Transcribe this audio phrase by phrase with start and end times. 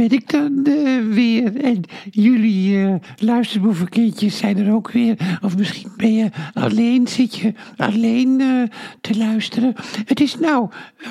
[0.00, 1.56] ben ik dan eh, weer.
[1.56, 5.38] En jullie uh, luisterboevenkindjes zijn er ook weer.
[5.40, 8.62] Of misschien ben je alleen, zit je alleen uh,
[9.00, 9.74] te luisteren.
[10.04, 10.70] Het is nou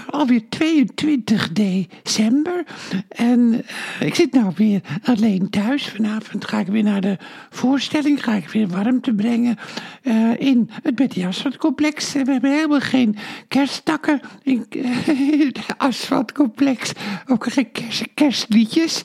[0.10, 2.64] alweer 22 december.
[3.10, 3.66] En
[4.00, 5.88] ik zit nou weer alleen thuis.
[5.88, 7.18] Vanavond ga ik weer naar de
[7.50, 8.24] voorstelling.
[8.24, 9.58] Ga ik weer warmte brengen
[10.38, 12.14] in het Betty Asfaltcomplex.
[12.14, 13.16] We hebben helemaal geen
[13.48, 16.92] kersttakken in het asfaltcomplex.
[17.28, 18.79] Ook geen kerst, kerstliedjes.
[18.80, 19.04] Relíquias.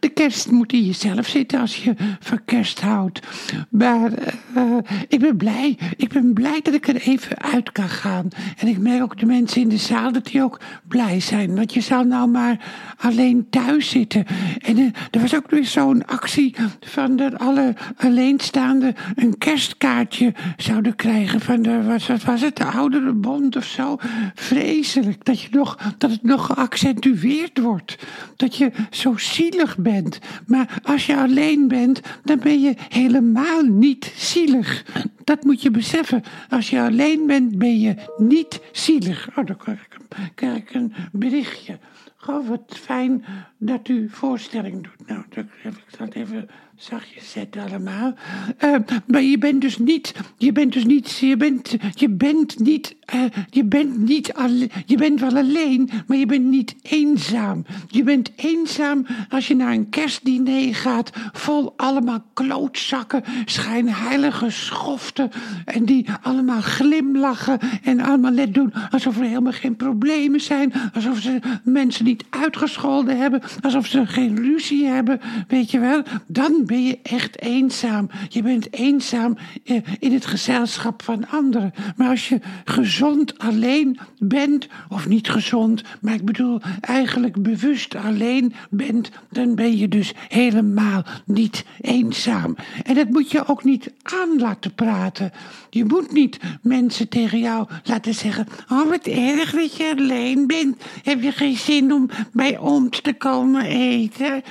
[0.00, 3.20] De kerst moet in jezelf zitten als je van kerst houdt.
[3.68, 4.10] Maar
[4.56, 4.76] uh,
[5.08, 5.78] ik ben blij.
[5.96, 8.28] Ik ben blij dat ik er even uit kan gaan.
[8.56, 11.54] En ik merk ook de mensen in de zaal dat die ook blij zijn.
[11.54, 12.64] Want je zou nou maar
[12.98, 14.26] alleen thuis zitten.
[14.58, 20.96] En uh, er was ook weer zo'n actie van dat alle alleenstaanden een kerstkaartje zouden
[20.96, 21.40] krijgen.
[21.40, 23.96] Van de, was, was het, de ouderenbond of zo.
[24.34, 27.98] Vreselijk dat, je nog, dat het nog geaccentueerd wordt.
[28.36, 29.88] Dat je zo zielig bent
[30.46, 34.84] Maar als je alleen bent, dan ben je helemaal niet zielig.
[35.24, 36.22] Dat moet je beseffen.
[36.48, 39.28] Als je alleen bent, ben je niet zielig.
[39.36, 39.56] Oh, dan
[40.34, 41.78] krijg ik een, berichtje.
[42.16, 43.24] Goh, wat fijn
[43.58, 45.06] dat u voorstelling doet.
[45.08, 48.14] Nou, dan heb ik dat even zachtjes zetten allemaal.
[48.64, 52.96] Uh, maar je bent dus niet, je bent dus niet, je bent, je bent niet,
[53.14, 57.64] uh, je bent niet alleen, je bent wel alleen, maar je bent niet eenzaam.
[57.88, 65.30] Je bent eenzaam als je naar een kerstdiner gaat, vol allemaal klootzakken, schijnheilige schoften,
[65.64, 71.18] en die allemaal glimlachen en allemaal net doen alsof er helemaal geen problemen zijn, alsof
[71.18, 76.02] ze mensen niet uitgescholden hebben, alsof ze geen ruzie hebben, weet je wel.
[76.26, 78.10] Dan ben je echt eenzaam.
[78.28, 81.72] Je bent eenzaam eh, in het gezelschap van anderen.
[81.96, 82.98] Maar als je gezond
[83.38, 89.88] alleen bent, of niet gezond, maar ik bedoel eigenlijk bewust alleen bent, dan ben je
[89.88, 92.56] dus helemaal niet eenzaam.
[92.82, 95.32] En dat moet je ook niet aan laten praten.
[95.70, 100.82] Je moet niet mensen tegen jou laten zeggen: Oh, wat erg dat je alleen bent.
[101.02, 104.42] Heb je geen zin om bij ons te komen eten?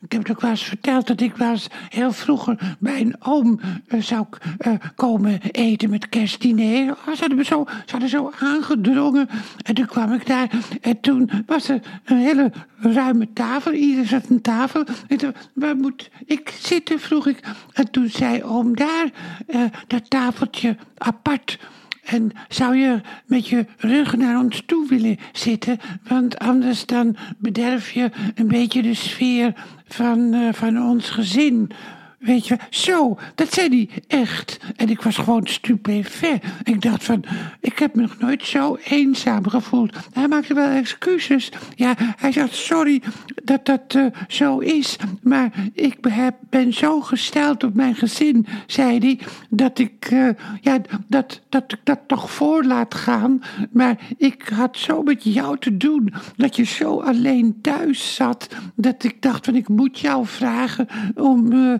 [0.00, 4.02] Ik heb ook wel eens verteld dat ik was heel vroeger bij een oom uh,
[4.02, 4.26] zou
[4.66, 6.90] uh, komen eten met kerstdiner.
[6.90, 9.28] Oh, ze, hadden zo, ze hadden zo aangedrongen.
[9.62, 10.50] En toen kwam ik daar
[10.80, 13.72] en toen was er een hele ruime tafel.
[13.72, 14.84] Ieder zat een tafel.
[15.08, 17.40] En toen, waar moet ik zitten, vroeg ik.
[17.72, 19.10] En toen zei oom daar,
[19.46, 21.58] uh, dat tafeltje apart
[22.08, 25.78] en zou je met je rug naar ons toe willen zitten?
[26.08, 29.52] Want anders dan bederf je een beetje de sfeer
[29.86, 31.70] van, uh, van ons gezin.
[32.18, 34.58] Weet je, zo, dat zei hij echt.
[34.76, 36.44] En ik was gewoon stupefait.
[36.62, 37.24] Ik dacht van,
[37.60, 39.96] ik heb me nog nooit zo eenzaam gevoeld.
[40.12, 41.52] Hij maakte wel excuses.
[41.74, 43.02] Ja, hij zegt, sorry
[43.44, 44.96] dat dat uh, zo is.
[45.22, 45.96] Maar ik
[46.50, 49.18] ben zo gesteld op mijn gezin, zei hij,
[49.50, 50.28] dat ik, uh,
[50.60, 53.42] ja, dat, dat ik dat toch voor laat gaan.
[53.70, 59.04] Maar ik had zo met jou te doen, dat je zo alleen thuis zat, dat
[59.04, 61.52] ik dacht van, ik moet jou vragen om...
[61.52, 61.74] Uh,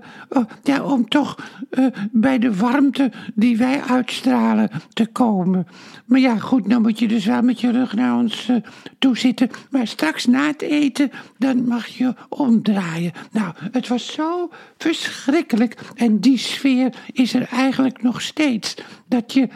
[0.62, 1.37] ja, om toch
[1.71, 5.66] uh, bij de warmte die wij uitstralen te komen.
[6.05, 8.56] Maar ja, goed, nou moet je dus wel met je rug naar ons uh,
[8.99, 9.50] toe zitten.
[9.71, 13.12] Maar straks na het eten, dan mag je omdraaien.
[13.33, 15.77] Nou, het was zo verschrikkelijk.
[15.94, 18.75] En die sfeer is er eigenlijk nog steeds.
[19.06, 19.49] Dat je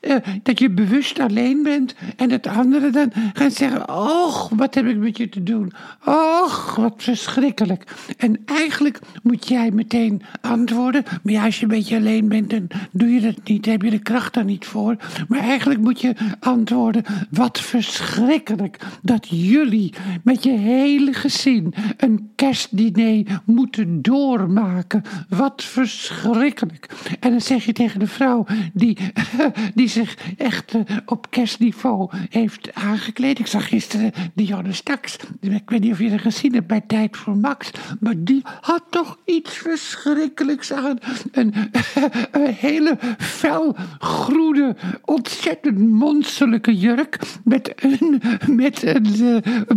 [0.00, 4.86] uh, dat je bewust alleen bent en dat anderen dan gaan zeggen: Och, wat heb
[4.86, 5.72] ik met je te doen?
[6.04, 7.84] Och, wat verschrikkelijk.
[8.16, 11.02] En eigenlijk moet jij meteen antwoorden.
[11.22, 13.66] Maar ja, als je een beetje alleen bent, dan doe je dat niet.
[13.66, 14.96] heb je de kracht daar niet voor.
[15.28, 19.94] Maar eigenlijk moet je antwoorden: Wat verschrikkelijk dat jullie
[20.24, 25.02] met je hele gezin een kerstdiner moeten doormaken.
[25.28, 26.88] Wat verschrikkelijk.
[27.20, 28.96] En dan zeg je tegen de vrouw die,
[29.74, 33.38] die zich echt uh, op kerstniveau heeft aangekleed.
[33.38, 35.16] Ik zag gisteren Dionne Staks.
[35.40, 37.70] Ik weet niet of je er gezien hebt bij Tijd voor Max.
[38.00, 40.98] Maar die had toch iets verschrikkelijks aan.
[41.32, 41.54] Een,
[42.30, 47.18] een hele felgroene, ontzettend monsterlijke jurk.
[47.44, 49.36] Met een, met een uh,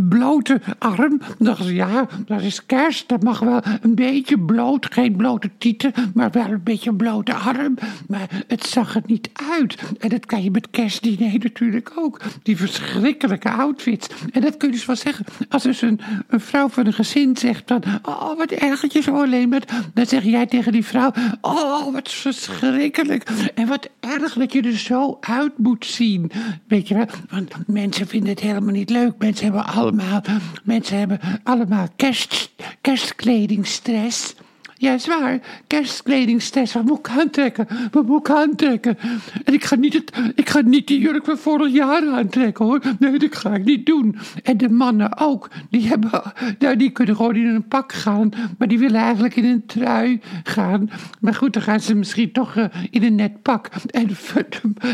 [0.10, 1.22] blote arm.
[1.40, 3.10] Dacht ja, dat is kerst.
[3.10, 4.94] Dat mag wel een beetje bloot.
[4.94, 7.76] Geen blote tieten, maar wel een beetje blote arm.
[8.08, 9.82] Maar het zag er niet uit.
[10.04, 12.22] En dat kan je met kerstdiner natuurlijk ook.
[12.42, 14.08] Die verschrikkelijke outfits.
[14.32, 15.26] En dat kun je dus wel zeggen.
[15.50, 17.84] Als dus een, een vrouw van een gezin zegt van...
[18.02, 19.66] Oh, wat erg dat je zo alleen bent.
[19.94, 21.12] Dan zeg jij tegen die vrouw...
[21.42, 23.24] Oh, wat verschrikkelijk.
[23.56, 26.32] En wat erg dat je er zo uit moet zien.
[26.68, 27.08] Weet je wel?
[27.30, 29.14] Want mensen vinden het helemaal niet leuk.
[29.18, 30.22] Mensen hebben allemaal,
[30.64, 32.52] mensen hebben allemaal kerst,
[32.82, 34.36] kerstkledingstress.
[34.84, 35.40] Ja, zwaar.
[35.68, 36.74] Kerstkledingstress.
[36.74, 37.68] Wat moet ik aantrekken?
[37.92, 38.98] Wat moet ik aantrekken?
[39.44, 42.82] En ik ga niet, het, ik ga niet die jurk van vorig jaar aantrekken hoor.
[43.00, 44.16] Nee, dat ga ik niet doen.
[44.44, 45.50] En de mannen ook.
[45.70, 48.30] Die, hebben, nou, die kunnen gewoon in een pak gaan.
[48.58, 50.90] Maar die willen eigenlijk in een trui gaan.
[51.20, 53.70] Maar goed, dan gaan ze misschien toch uh, in een net pak.
[53.92, 54.08] En,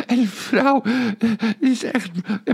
[0.07, 0.83] en de vrouw
[1.19, 2.11] uh, is echt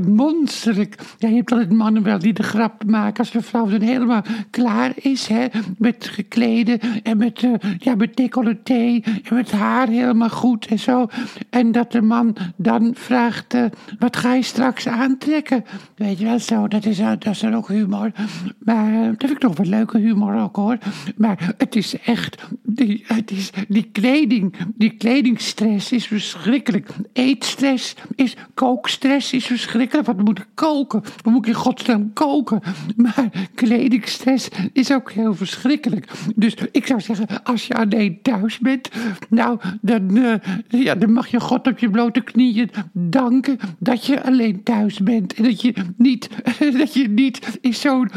[0.08, 0.96] monsterlijk.
[1.18, 3.18] Ja, je hebt altijd mannen wel die de grap maken.
[3.18, 5.46] Als de vrouw dan helemaal klaar is hè,
[5.78, 10.80] met gekleden en met met, uh, ja, met decolleté en met haar helemaal goed en
[10.80, 11.08] zo.
[11.50, 13.66] En dat de man dan vraagt, uh,
[14.00, 15.66] wat ga je straks aantrekken?
[15.96, 18.12] Weet je wel, zo, dat is, uh, dat is dan ook humor.
[18.60, 20.78] Maar dat vind ik nog wel leuke humor ook hoor.
[21.16, 26.90] Maar het is echt, die, het is, die kleding, die kledingstress is verschrikkelijk.
[27.14, 30.08] Eetstress is, kookstress is verschrikkelijk.
[30.08, 31.02] Wat moet ik koken?
[31.02, 32.62] Wat moet ik in godsnaam koken?
[32.96, 36.08] Maar kledingstress is ook heel verschrikkelijk.
[36.36, 38.90] Dus ik zou zeggen, als je alleen thuis bent,
[39.30, 40.36] nou, dan, uh,
[40.68, 45.34] ja, dan mag je God op je blote knieën danken dat je alleen thuis bent.
[45.34, 46.30] En dat je niet,
[46.78, 48.12] dat je niet in zo'n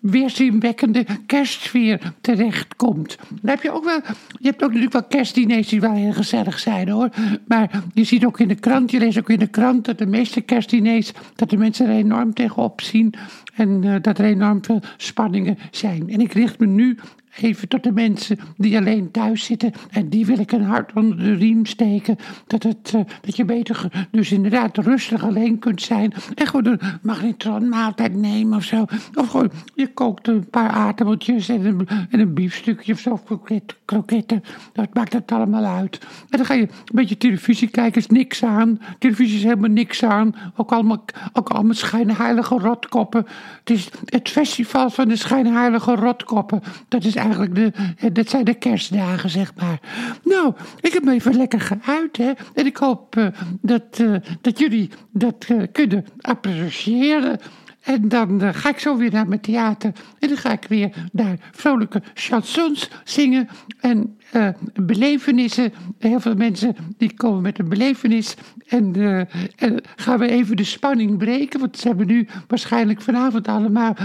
[0.00, 3.18] weerzinwekkende kerstsfeer terechtkomt.
[3.40, 4.00] Dan heb je ook wel,
[4.38, 7.08] je hebt ook natuurlijk wel kerstdiners die wel heel gezellig zijn hoor.
[7.46, 10.06] Maar je ziet ook in de krant, je leest ook in de krant dat de
[10.06, 13.14] meeste kerstdiners, dat de mensen er enorm tegenop zien.
[13.54, 16.10] En uh, dat er enorm veel spanningen zijn.
[16.10, 16.98] En ik richt me nu
[17.40, 19.72] even tot de mensen die alleen thuis zitten.
[19.90, 22.16] En die wil ik een hart onder de riem steken.
[22.46, 26.12] Dat, het, uh, dat je beter, dus inderdaad rustig alleen kunt zijn.
[26.34, 28.84] En gewoon een magnetronmaaltijd nemen of zo.
[29.14, 33.16] Of gewoon, je kookt een paar aardappeltjes en een, en een biefstukje of zo.
[33.24, 34.42] Kroket, kroketten.
[34.72, 35.98] Dat maakt het allemaal uit.
[36.30, 38.00] En dan ga je een beetje televisie kijken.
[38.00, 38.80] Is niks aan.
[38.98, 40.34] Televisie is helemaal niks aan.
[40.56, 43.26] Ook allemaal, ook allemaal schijnheilige rotkoppen.
[43.58, 46.62] Het is het festival van de schijnheilige rotkoppen.
[46.88, 47.16] Dat is
[47.52, 47.72] de,
[48.12, 49.80] dat zijn de kerstdagen, zeg maar.
[50.24, 52.32] Nou, ik heb me even lekker geuit, hè.
[52.54, 53.26] En ik hoop uh,
[53.60, 57.40] dat, uh, dat jullie dat kunnen appreciëren.
[57.84, 59.92] En dan uh, ga ik zo weer naar mijn theater.
[60.18, 63.48] En dan ga ik weer daar vrolijke chansons zingen.
[63.80, 65.72] En uh, belevenissen.
[65.98, 68.34] Heel veel mensen die komen met een belevenis.
[68.66, 69.18] En, uh,
[69.56, 71.60] en gaan we even de spanning breken.
[71.60, 73.96] Want ze hebben nu waarschijnlijk vanavond allemaal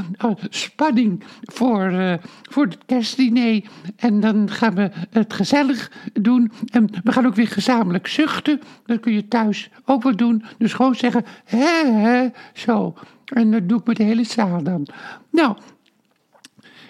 [0.50, 3.64] spanning voor, voor het kerstdiner.
[3.96, 6.52] En dan gaan we het gezellig doen.
[6.72, 8.60] En we gaan ook weer gezamenlijk zuchten.
[8.86, 10.44] Dat kun je thuis ook wel doen.
[10.58, 12.96] Dus gewoon zeggen, hè, hè, zo.
[13.30, 14.88] En dat doe ik met de hele zaal dan.
[15.30, 15.58] Nou,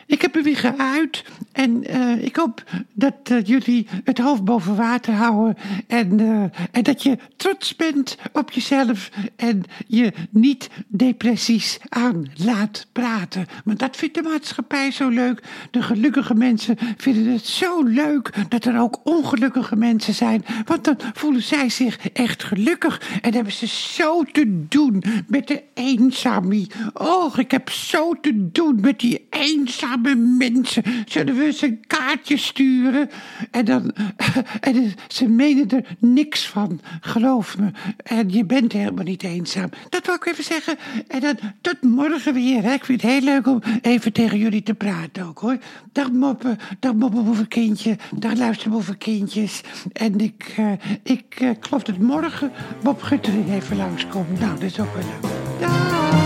[0.05, 1.23] ik heb er weer geuit
[1.59, 2.63] en uh, ik hoop
[2.93, 5.57] dat jullie het hoofd boven water houden
[5.87, 12.87] en, uh, en dat je trots bent op jezelf en je niet depressies aan laat
[12.91, 13.45] praten.
[13.63, 15.43] Want dat vindt de maatschappij zo leuk.
[15.71, 20.97] De gelukkige mensen vinden het zo leuk dat er ook ongelukkige mensen zijn, want dan
[21.13, 26.67] voelen zij zich echt gelukkig en hebben ze zo te doen met de eenzamie.
[26.93, 30.83] Och, ik heb zo te doen met die eenzamie mensen.
[31.05, 33.09] Zullen we ze een kaartje sturen?
[33.51, 33.91] En dan,
[34.59, 37.71] en ze menen er niks van, geloof me.
[38.03, 39.69] En je bent helemaal niet eenzaam.
[39.89, 40.77] Dat wil ik even zeggen.
[41.07, 42.73] En dan tot morgen weer.
[42.73, 45.57] Ik vind het heel leuk om even tegen jullie te praten ook hoor.
[45.91, 49.61] Dag moppen, dag moppenboevenkindje, dag luisterboevenkindjes.
[49.93, 50.71] En ik, uh,
[51.03, 52.51] ik uh, geloof dat morgen
[52.83, 54.39] Bob Guttering even langskomt.
[54.39, 55.31] Nou, dat is ook wel leuk.
[55.59, 56.18] Dag!